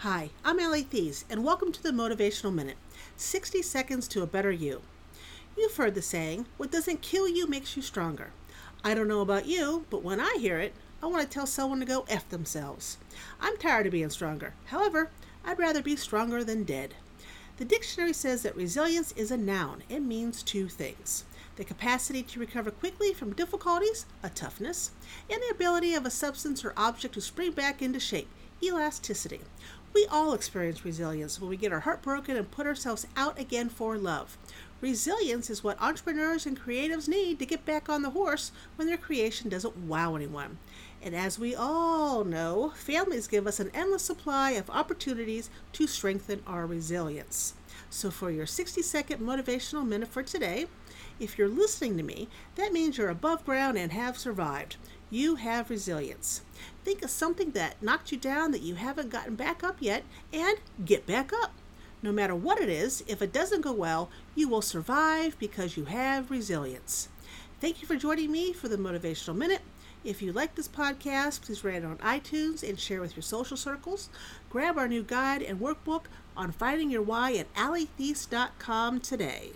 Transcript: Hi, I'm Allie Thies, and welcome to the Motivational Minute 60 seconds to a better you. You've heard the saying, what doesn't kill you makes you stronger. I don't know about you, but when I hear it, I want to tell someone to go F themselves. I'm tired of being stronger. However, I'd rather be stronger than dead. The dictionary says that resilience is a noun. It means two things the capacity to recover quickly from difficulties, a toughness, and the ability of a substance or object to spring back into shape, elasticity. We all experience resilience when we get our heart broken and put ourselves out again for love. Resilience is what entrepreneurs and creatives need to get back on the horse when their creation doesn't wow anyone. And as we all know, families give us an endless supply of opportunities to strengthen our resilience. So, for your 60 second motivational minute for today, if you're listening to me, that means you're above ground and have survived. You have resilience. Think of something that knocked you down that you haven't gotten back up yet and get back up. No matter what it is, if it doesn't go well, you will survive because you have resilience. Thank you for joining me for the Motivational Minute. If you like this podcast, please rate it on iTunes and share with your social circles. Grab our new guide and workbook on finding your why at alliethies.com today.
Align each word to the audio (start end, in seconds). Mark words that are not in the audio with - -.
Hi, 0.00 0.28
I'm 0.44 0.60
Allie 0.60 0.82
Thies, 0.82 1.24
and 1.30 1.42
welcome 1.42 1.72
to 1.72 1.82
the 1.82 1.88
Motivational 1.88 2.52
Minute 2.52 2.76
60 3.16 3.62
seconds 3.62 4.06
to 4.08 4.20
a 4.20 4.26
better 4.26 4.52
you. 4.52 4.82
You've 5.56 5.74
heard 5.74 5.94
the 5.94 6.02
saying, 6.02 6.44
what 6.58 6.70
doesn't 6.70 7.00
kill 7.00 7.26
you 7.26 7.46
makes 7.46 7.76
you 7.76 7.82
stronger. 7.82 8.32
I 8.84 8.92
don't 8.92 9.08
know 9.08 9.22
about 9.22 9.46
you, 9.46 9.86
but 9.88 10.02
when 10.02 10.20
I 10.20 10.36
hear 10.38 10.60
it, 10.60 10.74
I 11.02 11.06
want 11.06 11.22
to 11.22 11.28
tell 11.28 11.46
someone 11.46 11.80
to 11.80 11.86
go 11.86 12.04
F 12.10 12.28
themselves. 12.28 12.98
I'm 13.40 13.56
tired 13.56 13.86
of 13.86 13.92
being 13.92 14.10
stronger. 14.10 14.52
However, 14.66 15.08
I'd 15.46 15.58
rather 15.58 15.82
be 15.82 15.96
stronger 15.96 16.44
than 16.44 16.64
dead. 16.64 16.94
The 17.56 17.64
dictionary 17.64 18.12
says 18.12 18.42
that 18.42 18.54
resilience 18.54 19.12
is 19.12 19.30
a 19.30 19.38
noun. 19.38 19.82
It 19.88 20.00
means 20.00 20.42
two 20.42 20.68
things 20.68 21.24
the 21.56 21.64
capacity 21.64 22.22
to 22.22 22.38
recover 22.38 22.70
quickly 22.70 23.14
from 23.14 23.32
difficulties, 23.32 24.04
a 24.22 24.28
toughness, 24.28 24.90
and 25.30 25.40
the 25.40 25.54
ability 25.54 25.94
of 25.94 26.04
a 26.04 26.10
substance 26.10 26.62
or 26.66 26.74
object 26.76 27.14
to 27.14 27.20
spring 27.22 27.52
back 27.52 27.80
into 27.80 27.98
shape, 27.98 28.28
elasticity. 28.62 29.40
We 29.92 30.06
all 30.06 30.34
experience 30.34 30.84
resilience 30.84 31.40
when 31.40 31.48
we 31.48 31.56
get 31.56 31.72
our 31.72 31.80
heart 31.80 32.02
broken 32.02 32.36
and 32.36 32.50
put 32.50 32.66
ourselves 32.66 33.06
out 33.16 33.38
again 33.38 33.68
for 33.68 33.96
love. 33.96 34.36
Resilience 34.82 35.48
is 35.48 35.64
what 35.64 35.80
entrepreneurs 35.80 36.44
and 36.44 36.60
creatives 36.60 37.08
need 37.08 37.38
to 37.38 37.46
get 37.46 37.64
back 37.64 37.88
on 37.88 38.02
the 38.02 38.10
horse 38.10 38.52
when 38.76 38.88
their 38.88 38.98
creation 38.98 39.48
doesn't 39.48 39.76
wow 39.76 40.14
anyone. 40.14 40.58
And 41.06 41.14
as 41.14 41.38
we 41.38 41.54
all 41.54 42.24
know, 42.24 42.72
families 42.74 43.28
give 43.28 43.46
us 43.46 43.60
an 43.60 43.70
endless 43.72 44.02
supply 44.02 44.50
of 44.50 44.68
opportunities 44.68 45.50
to 45.74 45.86
strengthen 45.86 46.42
our 46.48 46.66
resilience. 46.66 47.54
So, 47.88 48.10
for 48.10 48.28
your 48.28 48.44
60 48.44 48.82
second 48.82 49.20
motivational 49.20 49.86
minute 49.86 50.08
for 50.08 50.24
today, 50.24 50.66
if 51.20 51.38
you're 51.38 51.46
listening 51.46 51.96
to 51.96 52.02
me, 52.02 52.26
that 52.56 52.72
means 52.72 52.98
you're 52.98 53.08
above 53.08 53.44
ground 53.44 53.78
and 53.78 53.92
have 53.92 54.18
survived. 54.18 54.78
You 55.08 55.36
have 55.36 55.70
resilience. 55.70 56.42
Think 56.84 57.04
of 57.04 57.10
something 57.10 57.52
that 57.52 57.80
knocked 57.80 58.10
you 58.10 58.18
down 58.18 58.50
that 58.50 58.62
you 58.62 58.74
haven't 58.74 59.10
gotten 59.10 59.36
back 59.36 59.62
up 59.62 59.76
yet 59.78 60.02
and 60.32 60.58
get 60.84 61.06
back 61.06 61.32
up. 61.32 61.52
No 62.02 62.10
matter 62.10 62.34
what 62.34 62.60
it 62.60 62.68
is, 62.68 63.04
if 63.06 63.22
it 63.22 63.32
doesn't 63.32 63.60
go 63.60 63.72
well, 63.72 64.10
you 64.34 64.48
will 64.48 64.60
survive 64.60 65.38
because 65.38 65.76
you 65.76 65.84
have 65.84 66.32
resilience. 66.32 67.10
Thank 67.60 67.80
you 67.80 67.86
for 67.86 67.94
joining 67.94 68.32
me 68.32 68.52
for 68.52 68.66
the 68.66 68.76
Motivational 68.76 69.36
Minute. 69.36 69.62
If 70.06 70.22
you 70.22 70.32
like 70.32 70.54
this 70.54 70.68
podcast, 70.68 71.42
please 71.42 71.64
rate 71.64 71.78
it 71.78 71.84
on 71.84 71.98
iTunes 71.98 72.62
and 72.62 72.78
share 72.78 73.00
with 73.00 73.16
your 73.16 73.24
social 73.24 73.56
circles. 73.56 74.08
Grab 74.48 74.78
our 74.78 74.86
new 74.86 75.02
guide 75.02 75.42
and 75.42 75.58
workbook 75.58 76.02
on 76.36 76.52
finding 76.52 76.90
your 76.92 77.02
why 77.02 77.32
at 77.34 77.52
alliethies.com 77.54 79.00
today. 79.00 79.54